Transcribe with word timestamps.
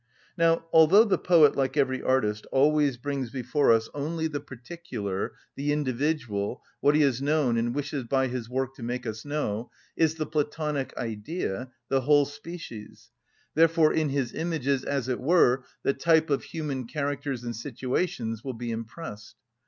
Now, 0.35 0.65
although 0.73 1.03
the 1.03 1.19
poet, 1.19 1.55
like 1.55 1.77
every 1.77 2.01
artist, 2.01 2.47
always 2.51 2.97
brings 2.97 3.29
before 3.29 3.71
us 3.71 3.87
only 3.93 4.25
the 4.25 4.39
particular, 4.39 5.33
the 5.55 5.71
individual, 5.71 6.63
what 6.79 6.95
he 6.95 7.01
has 7.03 7.21
known, 7.21 7.55
and 7.55 7.75
wishes 7.75 8.05
by 8.05 8.25
his 8.27 8.49
work 8.49 8.73
to 8.77 8.81
make 8.81 9.05
us 9.05 9.25
know, 9.25 9.69
is 9.95 10.15
the 10.15 10.25
(Platonic) 10.25 10.91
Idea, 10.97 11.69
the 11.89 12.01
whole 12.01 12.25
species; 12.25 13.11
therefore 13.53 13.93
in 13.93 14.09
his 14.09 14.33
images, 14.33 14.83
as 14.83 15.07
it 15.07 15.19
were, 15.19 15.65
the 15.83 15.93
type 15.93 16.31
of 16.31 16.45
human 16.45 16.87
characters 16.87 17.43
and 17.43 17.55
situations 17.55 18.43
will 18.43 18.53
be 18.55 18.71
impressed. 18.71 19.35